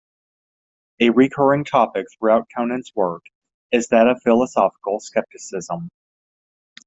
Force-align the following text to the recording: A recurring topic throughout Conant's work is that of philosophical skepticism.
A 0.99 1.11
recurring 1.11 1.63
topic 1.63 2.07
throughout 2.17 2.47
Conant's 2.57 2.91
work 2.95 3.21
is 3.71 3.89
that 3.89 4.07
of 4.07 4.19
philosophical 4.23 4.99
skepticism. 4.99 5.89